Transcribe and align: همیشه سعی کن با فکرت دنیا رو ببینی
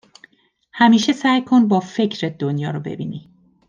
همیشه 0.73 1.13
سعی 1.13 1.41
کن 1.41 1.67
با 1.67 1.79
فکرت 1.79 2.37
دنیا 2.37 2.71
رو 2.71 2.79
ببینی 2.79 3.29